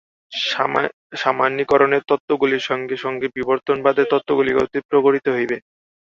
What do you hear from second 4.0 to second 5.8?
তত্ত্বগুলিকেও তৃপ্ত করিতে হইবে।